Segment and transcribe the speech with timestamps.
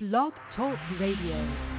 [0.00, 1.69] Blog Talk Radio.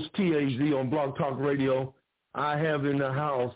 [0.00, 1.94] Host TAZ on Blog Talk Radio.
[2.34, 3.54] I have in the house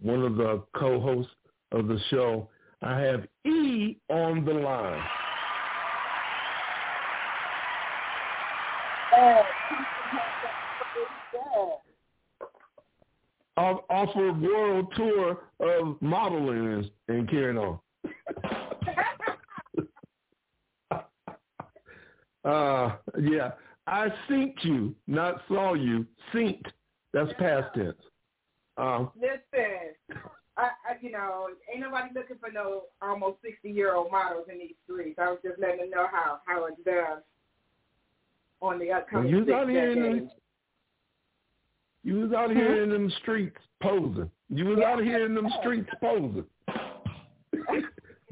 [0.00, 1.32] one of the co-hosts
[1.72, 2.48] of the show.
[2.82, 5.02] I have E on the line.
[13.58, 17.78] Off, off a world tour of modeling and carrying on.
[22.44, 23.52] uh, yeah,
[23.86, 26.06] I synced you, not saw you.
[26.34, 26.66] Synced.
[27.12, 27.94] That's past tense.
[28.76, 30.20] Um, Listen,
[30.56, 34.58] I, I, you know, ain't nobody looking for no almost sixty year old models in
[34.58, 35.18] these streets.
[35.18, 37.22] I was just letting them know how how it's done
[38.60, 39.30] on the upcoming.
[39.30, 40.18] you was out here in decades.
[40.18, 40.30] them,
[42.02, 44.30] you was out here in them streets posing.
[44.48, 46.44] You was out here in them streets posing.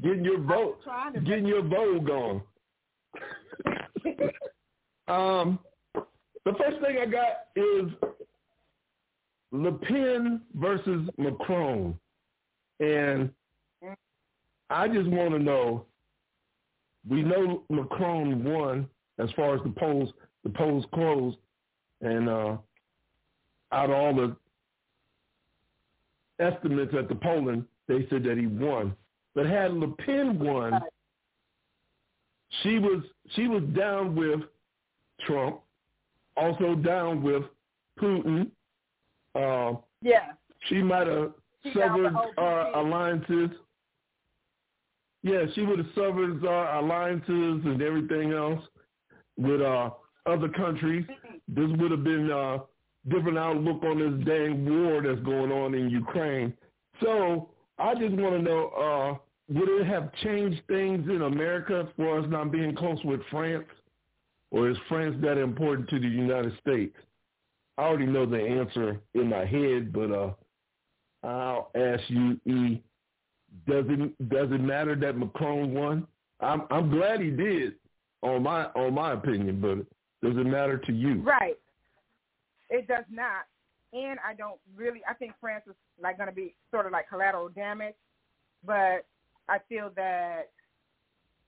[0.01, 0.79] getting your vote,
[1.25, 2.41] getting your vogue on.
[5.07, 5.59] Um,
[5.93, 7.91] the first thing I got is
[9.51, 11.97] Le Pen versus Macron,
[12.79, 13.29] and
[14.69, 15.85] I just want to know.
[17.07, 18.87] We know Macron won
[19.19, 20.11] as far as the polls.
[20.43, 21.37] The polls closed,
[22.01, 22.57] and uh,
[23.71, 24.35] out of all the
[26.39, 28.95] estimates at the polling, they said that he won.
[29.33, 30.79] But had Le Pen won,
[32.63, 33.03] she was
[33.35, 34.41] she was down with
[35.21, 35.59] Trump,
[36.37, 37.43] also down with
[37.99, 38.51] Putin.
[39.33, 40.33] Uh, Yeah,
[40.67, 41.31] she might have
[41.73, 43.49] severed our alliances.
[45.23, 48.61] Yeah, she would have severed our alliances and everything else
[49.37, 49.89] with uh,
[50.25, 51.05] other countries.
[51.47, 52.59] This would have been a
[53.09, 56.53] different outlook on this dang war that's going on in Ukraine.
[57.01, 59.17] So I just want to know, uh,
[59.53, 63.65] would it have changed things in America for us not being close with France?
[64.55, 66.95] Or is France that important to the United States?
[67.77, 72.81] I already know the answer in my head, but uh, I'll ask you, E.
[73.67, 76.07] Does it does it matter that Macron won?
[76.39, 77.73] I'm I'm glad he did,
[78.21, 79.77] on my on my opinion, but
[80.25, 81.21] does it matter to you?
[81.21, 81.57] right.
[82.69, 83.45] It does not,
[83.91, 85.01] and I don't really.
[85.07, 87.95] I think France is like going to be sort of like collateral damage,
[88.65, 89.05] but
[89.49, 90.51] I feel that,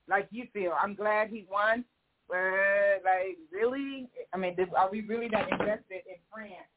[0.08, 1.86] like you feel, I'm glad he won.
[2.28, 6.68] But like, really, I mean, are we really that invested in France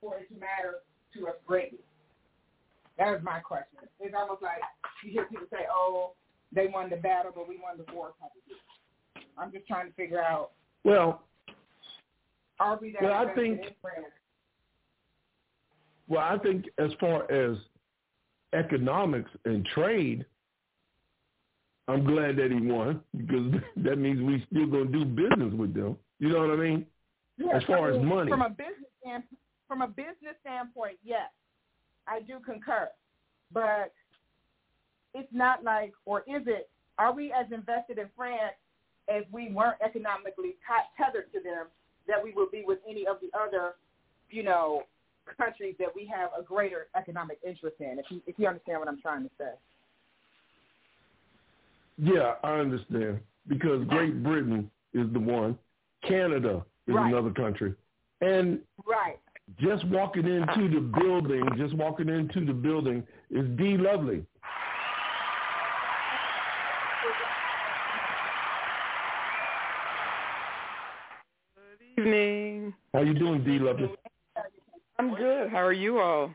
[0.00, 0.82] for it to matter
[1.14, 1.78] to us greatly?
[2.98, 3.78] That was my question.
[4.00, 4.60] It's almost like
[5.04, 6.12] you hear people say, "Oh,
[6.52, 9.24] they won the battle, but we won the war." Type of deal.
[9.38, 10.52] I'm just trying to figure out:
[10.84, 11.22] Well,
[12.60, 14.06] Are we that Well, I think- in France?
[16.06, 17.56] well, I think as far as
[18.52, 20.24] economics and trade,
[21.86, 25.96] I'm glad that he won because that means we still gonna do business with them.
[26.18, 26.86] You know what I mean?
[27.36, 28.30] Yes, as far I as money.
[28.30, 29.24] from a business stand,
[29.68, 31.30] from a business standpoint, yes,
[32.06, 32.88] I do concur.
[33.52, 33.92] But
[35.14, 36.70] it's not like, or is it?
[36.98, 38.54] Are we as invested in France
[39.08, 40.54] as we weren't economically
[40.96, 41.66] tethered to them
[42.06, 43.74] that we would be with any of the other,
[44.30, 44.82] you know,
[45.36, 47.98] countries that we have a greater economic interest in?
[47.98, 49.52] If you if you understand what I'm trying to say.
[51.96, 55.58] Yeah, I understand because Great Britain is the one,
[56.02, 57.06] Canada is Right.
[57.12, 57.74] another country,
[58.20, 59.18] and Right.
[59.58, 64.26] just walking into the building, just walking into the building is D Lovely.
[71.54, 72.74] Good evening.
[72.92, 73.90] How you doing, D Lovely?
[74.98, 75.50] I'm good.
[75.50, 76.34] How are you all?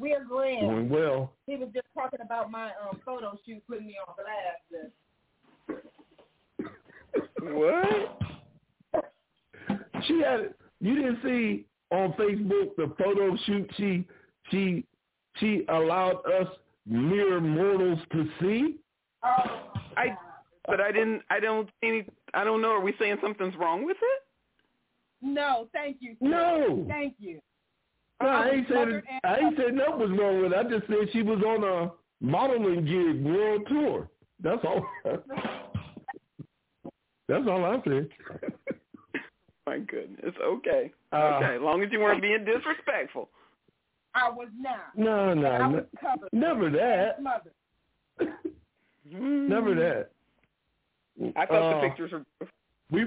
[0.00, 0.60] We agreeing.
[0.60, 1.34] Doing well.
[1.46, 4.92] He was just talking about my um photo shoot, putting me on blast.
[7.42, 8.18] What?
[10.06, 14.06] She had you didn't see on Facebook the photo shoot she
[14.50, 14.84] she
[15.36, 16.48] she allowed us
[16.86, 18.76] mere mortals to see.
[19.22, 20.16] Oh, I
[20.66, 23.84] but I didn't I don't see any I don't know, are we saying something's wrong
[23.84, 24.22] with it?
[25.22, 26.16] No, thank you.
[26.22, 26.28] sir.
[26.28, 26.86] No.
[26.88, 27.40] Thank you.
[28.22, 30.58] No, I ain't said I ain't said nothing was wrong with it.
[30.58, 31.90] I just said she was on a
[32.20, 34.08] modeling gig world tour.
[34.42, 34.86] That's all.
[37.28, 38.08] That's all I said.
[39.66, 40.34] My goodness.
[40.42, 40.92] Okay.
[41.12, 41.54] Uh, okay.
[41.56, 43.28] As long as you weren't being disrespectful.
[44.14, 44.96] I was not.
[44.96, 46.28] No, no, I no was covered.
[46.32, 47.22] never that.
[47.22, 47.52] Mother.
[49.12, 50.10] Never that.
[51.36, 52.24] I thought Uh, the pictures were.
[52.90, 53.04] We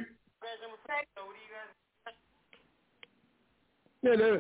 [4.01, 4.31] yeah, they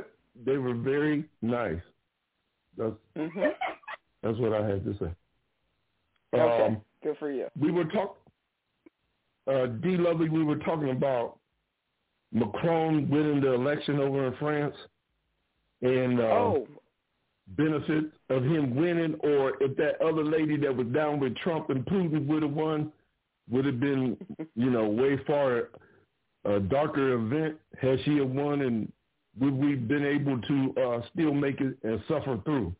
[0.45, 1.81] they were very nice.
[2.77, 3.27] That's hmm
[4.21, 5.13] that's what I had to say.
[6.33, 6.63] Okay.
[6.63, 7.47] Um, Good for you.
[7.59, 8.17] we were talk
[9.47, 11.37] uh D Lovely, we were talking about
[12.31, 14.75] Macron winning the election over in France
[15.81, 16.67] and uh oh.
[17.49, 21.85] benefit of him winning or if that other lady that was down with Trump and
[21.85, 22.91] Putin would have won
[23.49, 24.17] would have been,
[24.55, 25.69] you know, way far
[26.45, 28.91] a darker event had she have won and
[29.39, 32.75] would we been able to uh still make it and suffer through,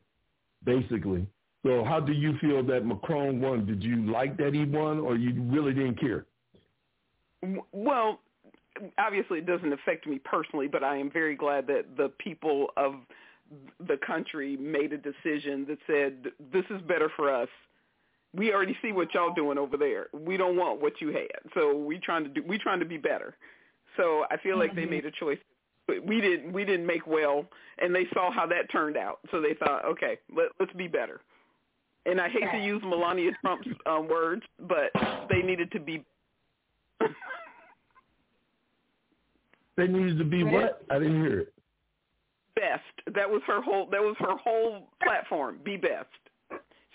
[0.64, 1.26] basically.
[1.66, 3.66] So how do you feel that Macron won?
[3.66, 6.26] Did you like that he won or you really didn't care?
[7.72, 8.20] Well,
[8.98, 12.96] obviously it doesn't affect me personally, but I am very glad that the people of
[13.88, 17.50] the country made a decision that said this is better for us.
[18.34, 20.08] We already see what y'all doing over there.
[20.12, 21.52] We don't want what you had.
[21.54, 23.36] So we trying to do we trying to be better.
[23.96, 25.38] So I feel like they made a choice.
[25.88, 27.46] But We didn't we didn't make well
[27.80, 29.20] and they saw how that turned out.
[29.32, 31.22] So they thought, okay, let, let's be better.
[32.06, 34.92] And I hate to use Melania Trump's um, words, but
[35.30, 36.04] they needed to be
[39.78, 40.84] They needed to be what?
[40.90, 41.54] I didn't hear it.
[42.56, 43.16] best.
[43.16, 43.88] That was her whole.
[43.92, 45.60] That was her whole platform.
[45.64, 46.06] Be best.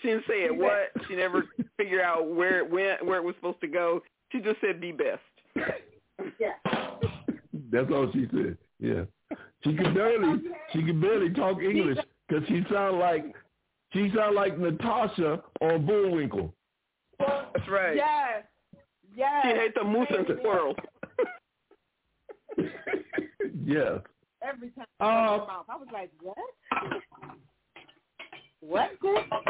[0.01, 0.91] She didn't say it what.
[1.07, 1.45] She never
[1.77, 4.01] figured out where it went, where it was supposed to go.
[4.31, 5.19] She just said be best.
[6.39, 6.53] Yeah.
[7.71, 8.57] That's all she said.
[8.79, 9.03] Yeah,
[9.63, 10.41] she could barely
[10.73, 11.97] she could barely talk English
[12.27, 13.25] because she sound like
[13.93, 16.53] she sound like Natasha on Bullwinkle.
[17.19, 17.95] That's right.
[17.95, 18.43] Yes.
[19.15, 19.43] Yes.
[19.45, 20.75] She hates the moose and the squirrel.
[23.65, 23.97] yeah.
[24.41, 26.37] Every time Uh, I opened mouth, I was like, what?
[28.61, 28.91] What?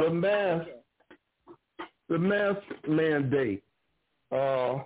[0.04, 0.68] The mask
[2.10, 3.64] the mask mandate.
[4.32, 4.80] Uh,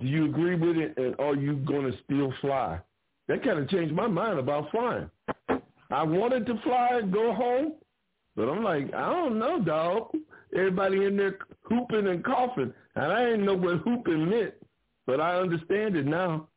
[0.00, 2.78] do you agree with it, and are you going to still fly?
[3.28, 5.10] That kind of changed my mind about flying.
[5.90, 7.74] I wanted to fly and go home,
[8.34, 10.10] but I'm like, I don't know, dog.
[10.54, 14.54] Everybody in there hooping and coughing, and I didn't know what hooping meant,
[15.06, 16.48] but I understand it now.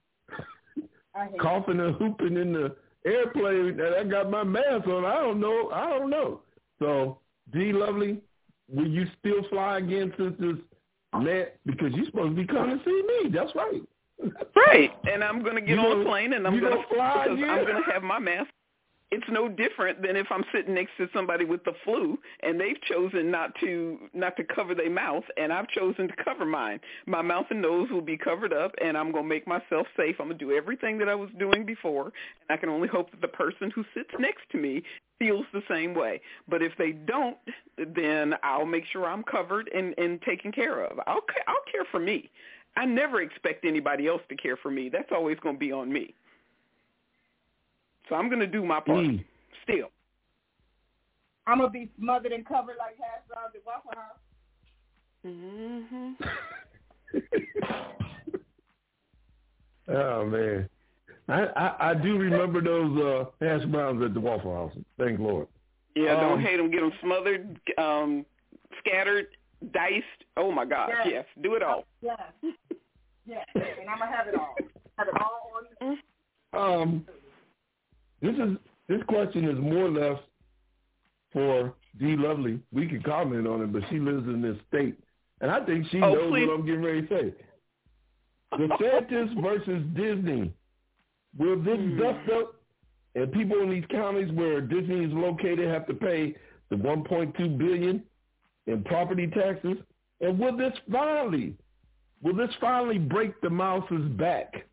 [1.40, 2.76] Coughing and hooping in the
[3.06, 5.06] airplane, and I got my mask on.
[5.06, 5.70] I don't know.
[5.72, 6.42] I don't know.
[6.80, 7.20] So,
[7.54, 8.20] D Lovely,
[8.70, 10.58] will you still fly again since this
[11.22, 11.58] net?
[11.66, 13.30] Because you're supposed to be coming to see me.
[13.34, 13.82] That's right.
[14.56, 14.92] Right.
[15.12, 17.38] And I'm going to get You on a plane and I'm going gonna fly because
[17.40, 17.50] again?
[17.50, 18.50] I'm going to have my mask.
[19.12, 22.82] It's no different than if I'm sitting next to somebody with the flu and they've
[22.82, 26.80] chosen not to not to cover their mouth and I've chosen to cover mine.
[27.06, 30.16] My mouth and nose will be covered up and I'm going to make myself safe.
[30.20, 33.12] I'm going to do everything that I was doing before and I can only hope
[33.12, 34.82] that the person who sits next to me
[35.20, 36.20] feels the same way.
[36.50, 37.38] But if they don't,
[37.78, 41.00] then I'll make sure I'm covered and and taken care of.
[41.06, 42.30] I'll I'll care for me.
[42.78, 44.90] I never expect anybody else to care for me.
[44.90, 46.14] That's always going to be on me.
[48.10, 49.26] So I'm going to do my part E.
[49.64, 49.90] still.
[51.48, 54.18] I'm gonna be smothered and covered like hash browns at Waffle House.
[55.26, 56.14] Mm-hmm.
[59.96, 60.70] oh man,
[61.28, 64.76] I, I I do remember those uh, hash browns at the Waffle House.
[64.98, 65.48] Thank Lord.
[65.96, 66.72] Yeah, Um, don't hate them.
[66.72, 68.26] Get them smothered, um,
[68.80, 69.28] scattered,
[69.72, 70.06] diced.
[70.38, 71.08] Oh my gosh, Yes.
[71.12, 71.86] yes, do it all.
[72.02, 72.20] Yes.
[73.28, 73.44] Yes.
[73.56, 74.56] And I'm gonna have it all.
[75.00, 75.52] Have it all
[76.54, 77.06] on Um,
[78.22, 78.56] this is
[78.88, 80.20] this question is more or less
[81.34, 82.60] for D Lovely.
[82.72, 85.00] We can comment on it, but she lives in this state,
[85.42, 86.48] and I think she Oh, knows please.
[86.48, 87.34] what I'm getting ready to say.
[88.52, 90.54] The DeSantis versus Disney.
[91.38, 91.98] Will this Hmm.
[91.98, 92.54] dust up,
[93.16, 96.36] and people in these counties where Disney is located have to pay
[96.70, 98.04] the 1.2 billion
[98.68, 99.78] in property taxes?
[100.22, 101.56] And will this finally,
[102.22, 104.66] will this finally break the mouse's back?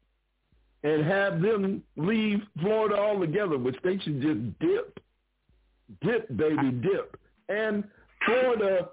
[0.85, 5.01] and have them leave Florida altogether, which they should just dip,
[6.03, 7.17] dip, baby, dip.
[7.49, 7.85] And
[8.27, 8.89] Florida,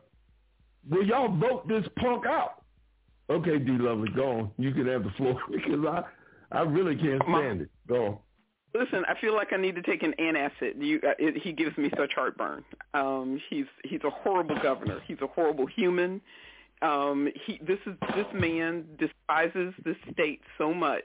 [0.90, 2.64] will y'all vote this punk out?
[3.30, 3.72] Okay, D.
[3.72, 4.52] Lovely, go on.
[4.58, 6.04] You can have the floor because I,
[6.52, 7.70] I really can't stand it.
[7.88, 8.18] Go on.
[8.74, 10.74] Listen, I feel like I need to take an antacid.
[10.80, 12.64] You, uh, it, he gives me such heartburn.
[12.94, 15.00] Um, he's he's a horrible governor.
[15.08, 16.22] He's a horrible human.
[16.82, 21.04] Um, he this is this man despises this state so much.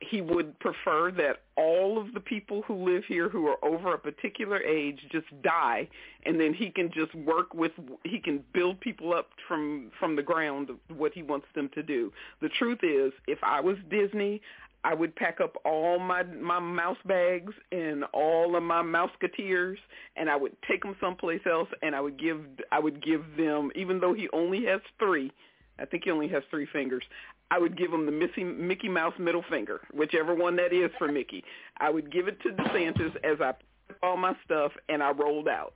[0.00, 3.98] he would prefer that all of the people who live here who are over a
[3.98, 5.88] particular age just die
[6.26, 7.72] and then he can just work with
[8.04, 12.12] he can build people up from from the ground what he wants them to do
[12.42, 14.40] the truth is if i was disney
[14.86, 19.78] I would pack up all my my mouse bags and all of my mouseketeers,
[20.14, 22.38] and I would take them someplace else, and I would give
[22.70, 25.32] I would give them, even though he only has three,
[25.80, 27.02] I think he only has three fingers.
[27.50, 31.08] I would give him the Missy, Mickey Mouse middle finger, whichever one that is for
[31.08, 31.42] Mickey.
[31.78, 33.54] I would give it to DeSantis as I
[33.88, 35.74] put all my stuff and I rolled out.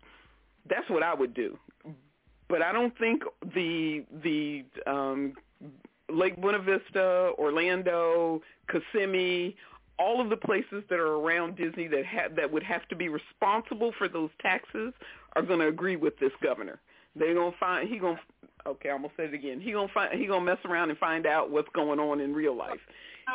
[0.68, 1.58] That's what I would do.
[2.48, 5.34] But I don't think the the um
[6.12, 9.56] Lake Buena Vista, Orlando, Kissimmee,
[9.98, 13.08] all of the places that are around Disney that have that would have to be
[13.08, 14.92] responsible for those taxes
[15.34, 16.80] are going to agree with this governor.
[17.16, 18.20] They're gonna find he gonna
[18.66, 19.60] okay, I'm gonna say it again.
[19.60, 22.56] He gonna find he gonna mess around and find out what's going on in real
[22.56, 22.80] life.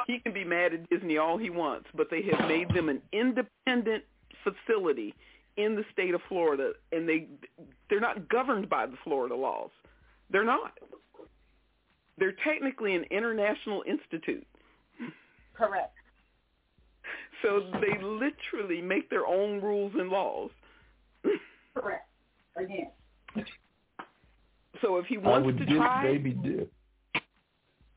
[0.08, 3.02] He can be mad at Disney all he wants, but they have made them an
[3.14, 4.04] independent
[4.44, 5.14] facility
[5.58, 7.28] in the state of Florida, and they
[7.90, 9.72] they're not governed by the Florida laws.
[10.30, 10.78] They're not.
[12.18, 14.46] They're technically an international institute.
[15.54, 15.94] Correct.
[17.42, 20.50] So they literally make their own rules and laws.
[21.76, 22.08] Correct.
[22.58, 22.92] Again.
[24.82, 26.72] So if he wants I would to dip, try, baby dip.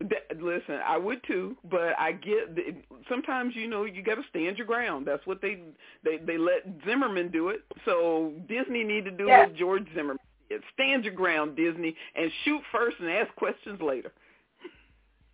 [0.00, 2.74] That, listen, I would too, but I get the,
[3.08, 5.06] sometimes you know you got to stand your ground.
[5.06, 5.60] That's what they
[6.04, 7.62] they they let Zimmerman do it.
[7.84, 9.48] So Disney need to do yes.
[9.48, 10.27] what George Zimmerman did.
[10.74, 14.12] Stand your ground, Disney, and shoot first and ask questions later.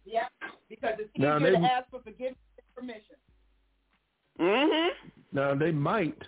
[0.04, 0.26] Yeah,
[0.68, 3.16] because it's easier they, to ask for forgiveness and permission.
[4.38, 4.90] Mhm.
[5.32, 6.18] Now they might,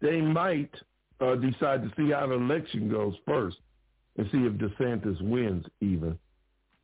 [0.00, 0.74] they might
[1.20, 3.58] uh, decide to see how the election goes first,
[4.16, 6.18] and see if DeSantis wins even.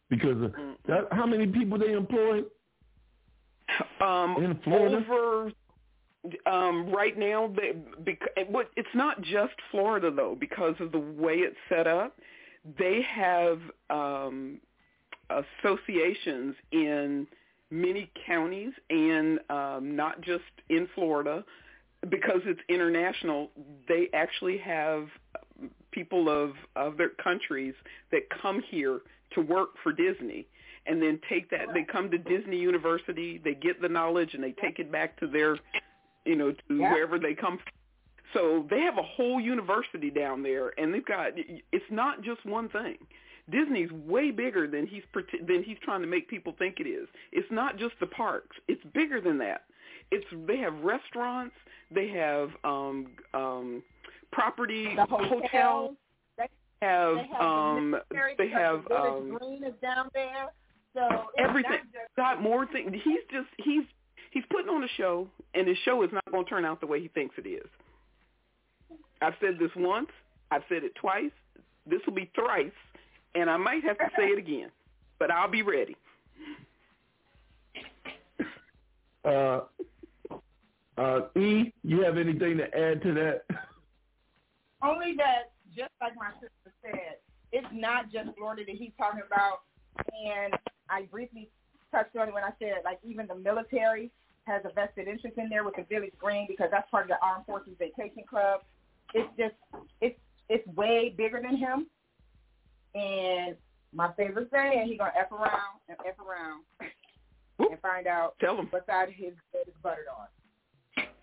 [0.08, 0.54] Because of
[0.86, 2.42] that, how many people they employ
[4.00, 4.98] um, in Florida?
[4.98, 5.52] Over
[6.46, 7.72] um, right now, they,
[8.04, 8.28] because,
[8.76, 12.16] it's not just Florida though, because of the way it's set up.
[12.78, 14.58] They have um,
[15.30, 17.26] associations in
[17.70, 21.44] many counties and um, not just in Florida
[22.08, 23.50] because it's international.
[23.88, 25.08] They actually have
[25.90, 27.74] people of of their countries
[28.12, 29.00] that come here
[29.32, 30.46] to work for Disney
[30.86, 34.52] and then take that they come to Disney University, they get the knowledge and they
[34.62, 35.58] take it back to their
[36.26, 36.92] you know to yeah.
[36.92, 37.72] wherever they come from.
[38.34, 42.68] So they have a whole university down there and they've got it's not just one
[42.68, 42.96] thing.
[43.50, 45.02] Disney's way bigger than he's
[45.46, 47.08] than he's trying to make people think it is.
[47.32, 48.56] It's not just the parks.
[48.68, 49.62] It's bigger than that.
[50.10, 51.54] It's they have restaurants,
[51.90, 53.82] they have um um
[54.32, 55.96] property the hotels.
[56.36, 56.48] They
[56.82, 60.48] have, they have um the they have um green is down there.
[60.94, 61.80] So everything
[62.16, 62.90] got more things.
[63.04, 63.84] He's just he's
[64.30, 66.86] he's putting on a show, and his show is not going to turn out the
[66.86, 67.66] way he thinks it is.
[69.22, 70.08] I've said this once.
[70.50, 71.32] I've said it twice.
[71.86, 72.70] This will be thrice
[73.36, 74.70] and I might have to say it again,
[75.18, 75.96] but I'll be ready.
[79.24, 79.60] Uh,
[80.96, 83.42] uh, e, you have anything to add to that?
[84.82, 87.16] Only that, just like my sister said,
[87.52, 89.60] it's not just Florida that he's talking about.
[89.98, 90.54] And
[90.88, 91.48] I briefly
[91.96, 94.10] touched on it when I said, like, even the military
[94.44, 97.16] has a vested interest in there with the Village Green because that's part of the
[97.22, 98.60] Armed Forces Vacation Club.
[99.14, 99.54] It's just,
[100.00, 101.86] it's it's way bigger than him.
[102.94, 103.56] And
[103.92, 106.62] my favorite saying, he gonna f around and f around
[107.58, 107.72] Whoop.
[107.72, 108.68] and find out Tell him.
[108.70, 110.26] what side his bed is buttered on.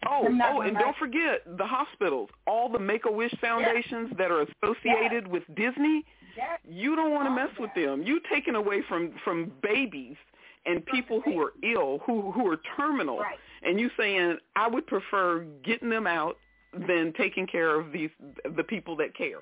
[0.06, 5.32] Oh, oh, and don't forget the hospitals, all the Make-A-Wish foundations that are associated yes.
[5.32, 6.04] with Disney.
[6.36, 6.60] Yes.
[6.68, 8.04] You don't want to mess with them.
[8.04, 10.18] You taking away from from babies
[10.66, 13.38] and people who are ill, who who are terminal, right.
[13.64, 16.38] and you saying I would prefer getting them out
[16.88, 18.10] than taking care of these
[18.56, 19.40] the people that care.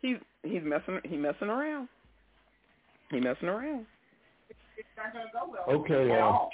[0.00, 1.88] He's he's messing he messing around.
[3.10, 3.86] He messing around.
[4.76, 5.80] It's not gonna go well.
[5.80, 6.10] Okay.
[6.12, 6.50] At Uh, all.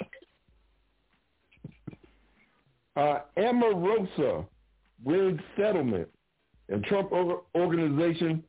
[2.95, 4.45] uh, Omarosa
[5.03, 6.07] with settlement,
[6.69, 7.11] and Trump
[7.55, 8.43] organization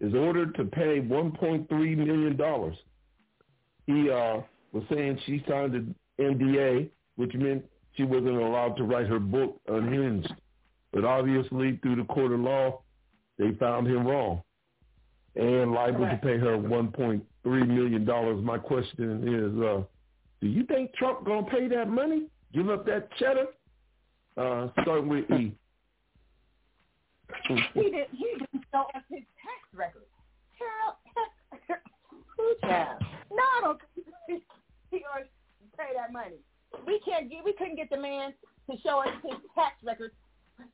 [0.00, 2.76] is ordered to pay 1.3 million dollars.
[3.86, 4.40] He uh,
[4.76, 7.64] was saying she signed an NDA, which meant
[7.94, 10.32] she wasn't allowed to write her book Unhinged.
[10.92, 12.82] But obviously, through the court of law,
[13.38, 14.42] they found him wrong
[15.34, 18.42] and liable to pay her 1.3 million dollars.
[18.42, 19.82] My question is, uh,
[20.40, 22.26] do you think Trump gonna pay that money?
[22.52, 23.46] Give up that cheddar?
[24.36, 25.54] Uh, starting with E.
[27.48, 30.02] he didn't he didn't show us his tax record.
[32.36, 33.02] Who child?
[34.92, 36.40] No, I don't think he, he pay that money.
[36.86, 38.32] we can't get we couldn't get the man
[38.70, 40.14] to show us his tax records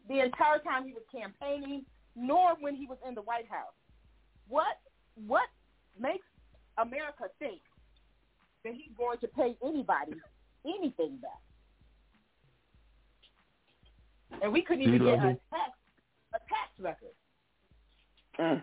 [0.09, 1.85] the entire time he was campaigning,
[2.16, 3.75] nor when he was in the White House.
[4.49, 4.78] What
[5.26, 5.49] what
[5.99, 6.26] makes
[6.78, 7.61] America think
[8.64, 10.12] that he's going to pay anybody
[10.64, 11.40] anything back?
[14.42, 15.73] And we couldn't even get a tax
[16.35, 17.14] a tax record.
[18.38, 18.62] Mm.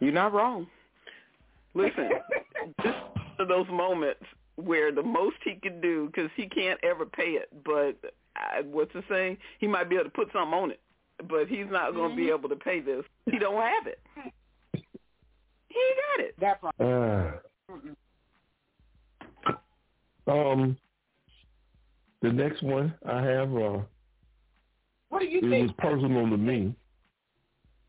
[0.00, 0.66] You're not wrong.
[1.74, 2.10] Listen,
[2.82, 4.24] this is one of those moments
[4.56, 7.96] where the most he could do, because he can't ever pay it, but
[8.36, 9.38] I, what's the saying?
[9.58, 10.80] He might be able to put something on it,
[11.28, 12.26] but he's not going to mm-hmm.
[12.26, 13.04] be able to pay this.
[13.30, 14.00] He don't have it.
[14.72, 15.80] He
[16.16, 16.34] got it.
[16.40, 16.74] That part.
[20.28, 20.76] Uh, um,
[22.22, 23.54] the next one I have.
[23.54, 23.78] Uh,
[25.08, 25.66] what do you it think?
[25.66, 26.74] was personal to me.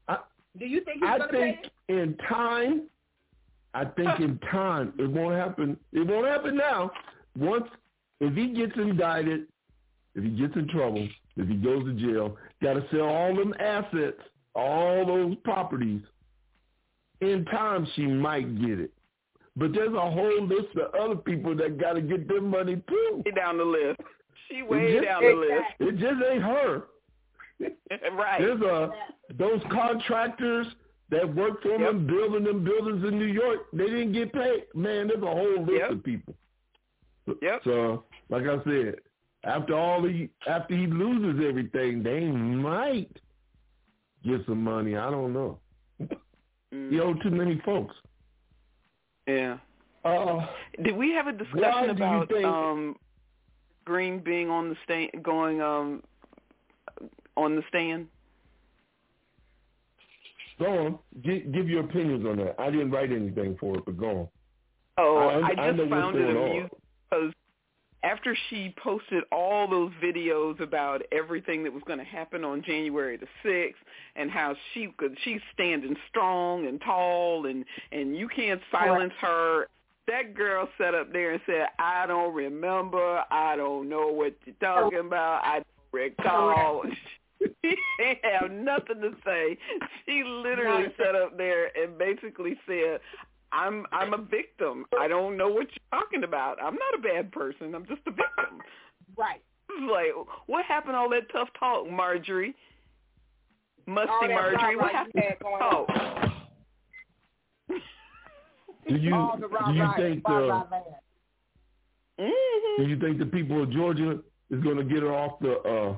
[0.07, 0.17] I,
[0.57, 2.83] do you think he's I going to think pay in time.
[3.75, 5.77] I think in time it won't happen.
[5.91, 6.91] It won't happen now.
[7.37, 7.65] Once
[8.21, 9.47] if he gets indicted,
[10.15, 13.53] if he gets in trouble, if he goes to jail, got to sell all them
[13.59, 14.21] assets,
[14.55, 16.01] all those properties.
[17.19, 18.91] In time, she might get it.
[19.57, 23.23] But there's a whole list of other people that got to get their money too.
[23.25, 23.99] Way down the list.
[24.49, 25.65] She way just, down the list.
[25.79, 26.83] It just ain't her.
[28.13, 28.39] right.
[28.39, 28.89] There's a
[29.37, 30.67] those contractors
[31.09, 31.79] that worked for yep.
[31.79, 33.67] them building them buildings in New York.
[33.73, 34.63] They didn't get paid.
[34.73, 35.91] Man, there's a whole list yep.
[35.91, 36.35] of people.
[37.41, 37.61] Yep.
[37.63, 38.95] So, like I said,
[39.43, 43.11] after all he after he loses everything, they might
[44.23, 44.95] get some money.
[44.95, 45.59] I don't know.
[46.73, 46.91] Mm.
[46.91, 47.95] He owed too many folks.
[49.27, 49.57] Yeah.
[50.03, 50.45] Uh,
[50.83, 52.95] Did we have a discussion about think, um
[53.85, 56.03] Greene being on the stand, going um
[57.37, 58.07] on the stand?
[60.59, 60.99] Go on.
[61.23, 62.55] Give, give your opinions on that.
[62.59, 64.27] I didn't write anything for it, but go on.
[64.97, 66.69] Oh, I, I just I found it amusing
[67.09, 67.33] because
[68.03, 73.17] after she posted all those videos about everything that was going to happen on January
[73.17, 73.73] the 6th
[74.15, 79.67] and how she could she's standing strong and tall and and you can't silence her.
[80.07, 83.23] That girl sat up there and said I don't remember.
[83.31, 85.07] I don't know what you're talking oh.
[85.07, 85.41] about.
[85.43, 86.83] I don't recall
[87.63, 87.75] she
[88.23, 89.57] have nothing to say
[90.05, 92.99] she literally sat up there and basically said
[93.51, 94.85] I'm I'm a victim.
[94.99, 96.61] I don't know what you're talking about.
[96.61, 97.73] I'm not a bad person.
[97.73, 98.59] I'm just a victim.
[99.17, 99.41] Right.
[99.89, 100.11] Like,
[100.47, 100.95] what happened?
[100.95, 102.55] All that tough talk, Marjorie.
[103.87, 104.75] Musty Marjorie.
[104.75, 105.23] What happened?
[105.43, 105.85] Oh.
[107.69, 107.75] do
[108.95, 110.63] you do you think the
[112.19, 112.83] mm-hmm.
[112.83, 114.19] do you think the people of Georgia
[114.49, 115.97] is going to get her off the uh,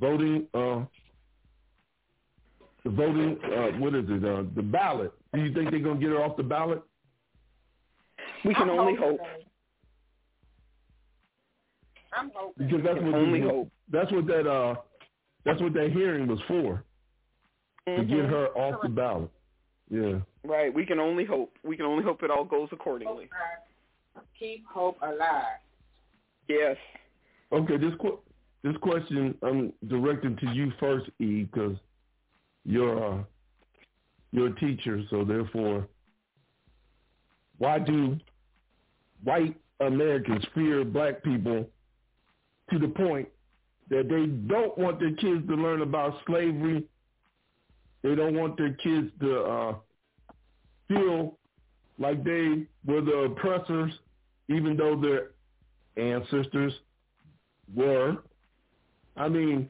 [0.00, 0.80] voting uh,
[2.84, 5.12] the voting uh, what is it uh, the ballot?
[5.32, 6.82] Do you think they're going to get her off the ballot?
[8.44, 9.20] We can I'm only hope.
[12.12, 12.66] I'm hoping.
[12.66, 13.70] Because that's what only hope.
[13.90, 14.74] that's what that uh
[15.44, 16.84] that's what that hearing was for
[17.88, 18.00] mm-hmm.
[18.00, 19.30] to get her off the ballot.
[19.90, 20.20] Yeah.
[20.44, 20.72] Right.
[20.72, 21.52] We can only hope.
[21.64, 23.28] We can only hope it all goes accordingly.
[24.38, 25.60] Keep hope alive.
[26.48, 26.76] Yes.
[27.52, 27.76] Okay.
[27.76, 28.18] This qu-
[28.62, 31.76] this question I'm directing to you first, E, because
[32.64, 33.22] you're uh,
[34.30, 35.86] you're a teacher, so therefore,
[37.58, 38.18] why do
[39.24, 41.68] white Americans fear black people
[42.70, 43.28] to the point
[43.90, 46.84] that they don't want their kids to learn about slavery.
[48.02, 49.74] They don't want their kids to uh,
[50.88, 51.38] feel
[51.98, 53.92] like they were the oppressors,
[54.48, 55.32] even though their
[56.02, 56.72] ancestors
[57.74, 58.16] were.
[59.16, 59.68] I mean,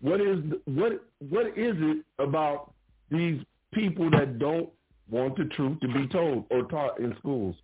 [0.00, 2.72] what is what what is it about
[3.10, 3.40] these
[3.72, 4.68] people that don't
[5.10, 7.56] want the truth to be told or taught in schools?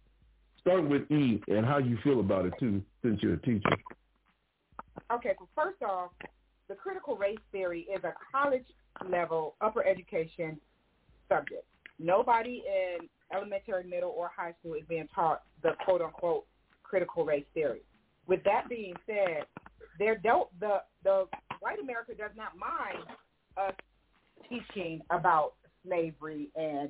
[0.61, 3.71] Start with E and how you feel about it too, since you're a teacher.
[5.13, 6.11] Okay, so first off,
[6.69, 8.67] the critical race theory is a college
[9.09, 10.59] level upper education
[11.29, 11.65] subject.
[11.99, 16.47] Nobody in elementary, middle, or high school is being taught the quote unquote
[16.83, 17.83] critical race theory.
[18.27, 19.45] With that being said,
[20.01, 21.27] there don't the the
[21.61, 23.05] white America does not mind
[23.57, 23.75] us
[24.49, 25.53] teaching about
[25.87, 26.89] slavery and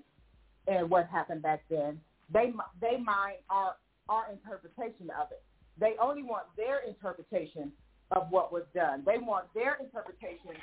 [0.68, 2.00] and what happened back then.
[2.32, 3.74] They they mind our
[4.08, 5.42] our interpretation of it.
[5.78, 7.72] They only want their interpretation
[8.12, 9.02] of what was done.
[9.04, 10.54] They want their interpretation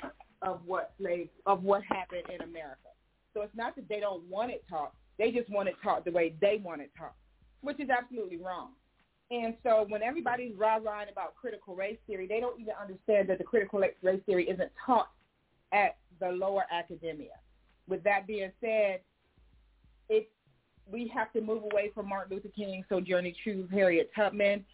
[0.42, 2.88] of what slaves of what happened in America.
[3.34, 6.12] So it's not that they don't want it taught; they just want it taught the
[6.12, 7.14] way they want it taught,
[7.60, 8.70] which is absolutely wrong.
[9.30, 13.44] And so when everybody's rah-rahing about critical race theory, they don't even understand that the
[13.44, 15.10] critical race theory isn't taught
[15.72, 17.34] at the lower academia.
[17.86, 19.00] With that being said,
[20.08, 20.30] it
[20.90, 24.64] we have to move away from Martin Luther King, Sojourner Truth, Harriet Tubman,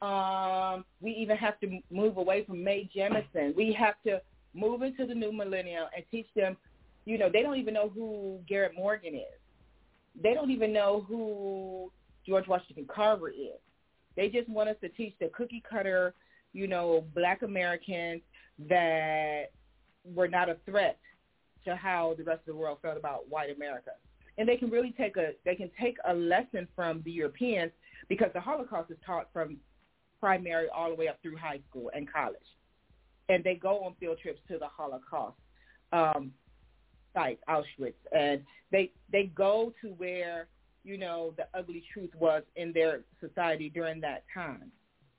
[0.00, 3.56] Um, we even have to move away from Mae Jemison.
[3.56, 4.20] We have to
[4.52, 6.56] move into the new millennium and teach them,
[7.06, 9.38] you know, they don't even know who Garrett Morgan is.
[10.22, 11.90] They don't even know who
[12.26, 13.58] George Washington Carver is.
[14.16, 16.14] They just want us to teach the cookie cutter,
[16.52, 18.22] you know, black Americans
[18.68, 19.50] that
[20.04, 20.98] were not a threat
[21.64, 23.92] to how the rest of the world felt about white America.
[24.36, 27.72] And they can really take a they can take a lesson from the Europeans
[28.08, 29.56] because the Holocaust is taught from
[30.20, 32.36] primary all the way up through high school and college.
[33.28, 35.36] And they go on field trips to the Holocaust
[35.92, 36.32] um,
[37.14, 40.48] site, Auschwitz, and they they go to where
[40.84, 44.70] you know the ugly truth was in their society during that time,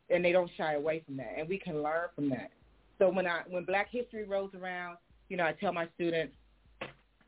[0.10, 2.52] and they don't shy away from that, and we can learn from that.
[3.00, 4.98] So when I when Black History rolls around,
[5.30, 6.34] you know, I tell my students,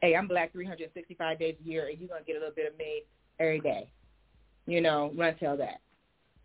[0.02, 2.78] "Hey, I'm Black 365 days a year, and you're gonna get a little bit of
[2.78, 3.04] me
[3.40, 3.88] every day."
[4.66, 5.82] You know, run tell that.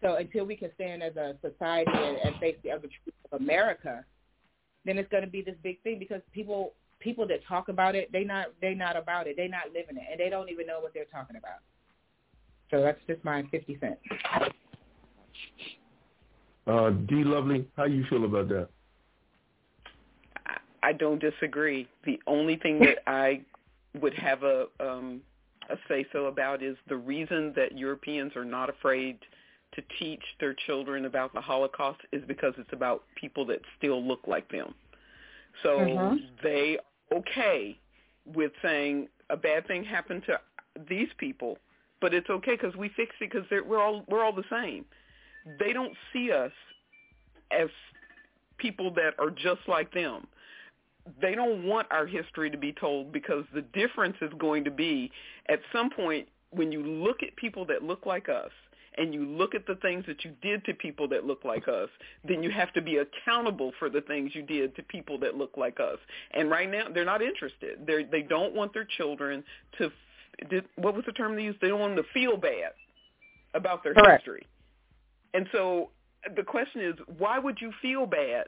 [0.00, 3.40] So until we can stand as a society and, and face the other truth of
[3.40, 4.04] America,
[4.84, 8.10] then it's going to be this big thing because people people that talk about it,
[8.12, 10.80] they not they not about it, they not living it, and they don't even know
[10.80, 11.60] what they're talking about.
[12.72, 14.00] So that's just my fifty cents.
[16.66, 17.22] Uh, D.
[17.22, 18.68] Lovely, how you feel about that?
[20.82, 21.86] I don't disagree.
[22.04, 23.42] The only thing that I
[24.00, 25.20] would have a um,
[25.70, 29.18] a say so about is the reason that Europeans are not afraid
[29.74, 34.20] to teach their children about the Holocaust is because it's about people that still look
[34.26, 34.74] like them.
[35.62, 36.22] So Mhm.
[36.42, 36.78] they
[37.12, 37.78] okay
[38.24, 40.40] with saying a bad thing happened to
[40.88, 41.58] these people,
[42.02, 44.84] but it's okay because we fix it because we're all we're all the same.
[45.58, 46.52] They don't see us
[47.50, 47.68] as
[48.58, 50.26] people that are just like them.
[51.20, 55.10] They don't want our history to be told because the difference is going to be
[55.48, 58.50] at some point when you look at people that look like us
[58.98, 61.88] and you look at the things that you did to people that look like us,
[62.28, 65.56] then you have to be accountable for the things you did to people that look
[65.56, 65.98] like us.
[66.32, 67.86] And right now, they're not interested.
[67.86, 69.44] They they don't want their children
[69.78, 69.90] to.
[70.50, 71.60] Did, what was the term they used?
[71.60, 72.72] They don't want them to feel bad
[73.54, 74.22] about their Correct.
[74.22, 74.46] history.
[75.34, 75.90] And so
[76.36, 78.46] the question is, why would you feel bad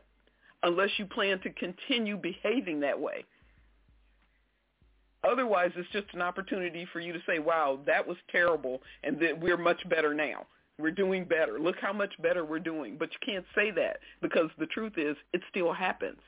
[0.62, 3.24] unless you plan to continue behaving that way?
[5.28, 9.40] Otherwise, it's just an opportunity for you to say, wow, that was terrible, and that
[9.40, 10.46] we're much better now.
[10.78, 11.58] We're doing better.
[11.58, 12.96] Look how much better we're doing.
[12.98, 16.18] But you can't say that because the truth is it still happens.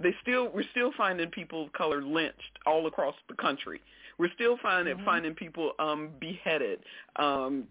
[0.00, 3.80] They still we're still finding people of color lynched all across the country.
[4.18, 5.04] We're still finding Mhm.
[5.04, 6.80] finding people um beheaded,
[7.16, 7.68] um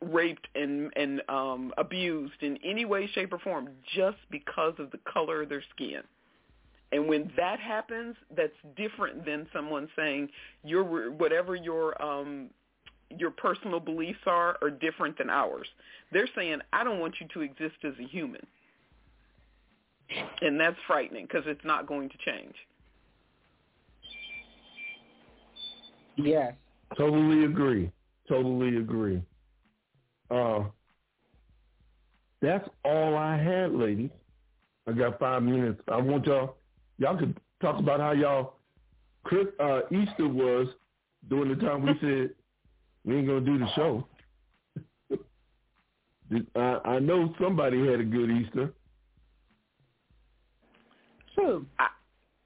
[0.00, 4.98] raped and and um abused in any way shape or form just because of the
[4.98, 6.02] color of their skin.
[6.92, 10.30] And when that happens, that's different than someone saying
[10.64, 12.50] your whatever your um
[13.16, 15.68] your personal beliefs are are different than ours.
[16.12, 18.44] They're saying I don't want you to exist as a human.
[20.42, 22.54] And that's frightening because it's not going to change.
[26.16, 26.54] Yes.
[26.96, 27.90] Totally agree.
[28.28, 29.22] Totally agree.
[30.30, 30.64] Uh,
[32.42, 34.10] that's all I had, ladies.
[34.86, 35.80] I got five minutes.
[35.88, 36.56] I want y'all.
[36.98, 38.54] Y'all could talk about how y'all
[39.24, 40.68] Chris, uh, Easter was
[41.28, 42.30] during the time we said
[43.04, 44.06] we ain't gonna do the show.
[46.56, 48.72] I, I know somebody had a good Easter.
[51.40, 51.66] True.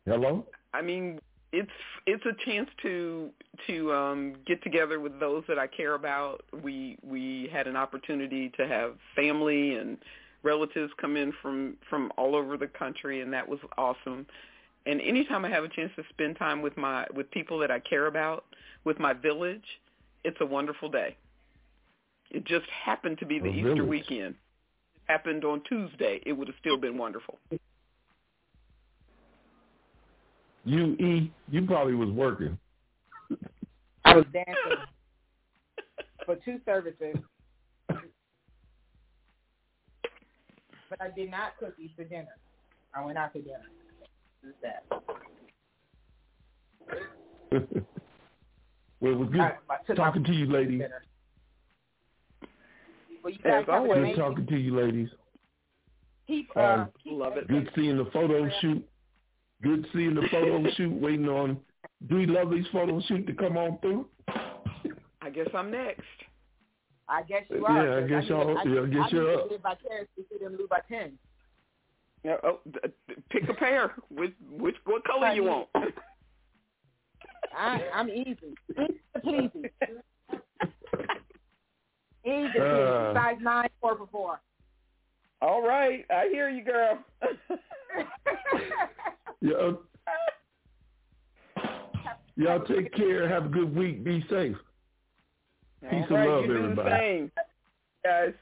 [0.06, 0.44] Hello.
[0.72, 1.20] I mean,
[1.52, 1.70] it's
[2.06, 3.30] it's a chance to
[3.66, 6.42] to um get together with those that I care about.
[6.62, 9.96] We we had an opportunity to have family and
[10.42, 14.26] relatives come in from from all over the country and that was awesome.
[14.86, 17.78] And anytime I have a chance to spend time with my with people that I
[17.80, 18.44] care about,
[18.84, 19.64] with my village,
[20.24, 21.16] it's a wonderful day.
[22.30, 23.88] It just happened to be the A Easter village.
[23.88, 24.34] weekend.
[24.96, 26.20] It happened on Tuesday.
[26.26, 27.38] It would have still been wonderful.
[30.64, 32.58] You E, you probably was working.
[34.04, 34.54] I was dancing
[36.24, 37.16] for two services,
[40.88, 42.36] but I did not cook for dinner.
[42.94, 43.70] I went out to dinner.
[44.42, 44.84] Who's that?
[49.00, 50.80] well, it was good I, I talking to you, ladies.
[50.80, 51.02] dinner.
[53.22, 54.14] Well, you As guys have always.
[54.14, 55.08] Good talking to you, ladies.
[56.26, 57.48] keep, uh, Um, keep Love it.
[57.48, 58.86] Good seeing the photo shoot.
[59.62, 60.92] Good seeing the photo shoot.
[60.92, 61.58] Waiting on
[62.08, 64.06] D Lovely's photo shoot to come on through.
[65.22, 66.02] I guess I'm next.
[67.08, 68.08] I guess you Yeah, are.
[68.08, 69.46] Guess y'all- I, yeah, I guess I you're need up.
[69.48, 71.12] to live vicariously through them Louboutins.
[72.24, 73.94] Yeah, oh, th- th- pick a pair.
[74.10, 75.68] Which which what color you want?
[77.56, 78.54] I, I'm easy.
[78.78, 79.64] Easy pleasing.
[82.24, 82.62] Easy pleasing.
[82.62, 84.40] Uh, size nine four before.
[85.42, 86.98] All right, I hear you, girl.
[89.44, 89.72] yeah.
[92.36, 93.28] Y'all take care.
[93.28, 94.02] Have a good week.
[94.02, 94.56] Be safe.
[95.82, 97.30] Peace right, and love, everybody.
[98.02, 98.32] guys.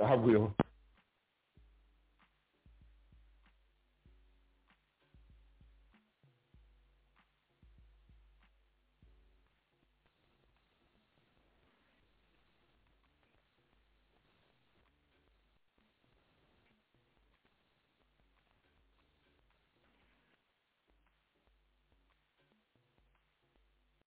[0.00, 0.54] I will.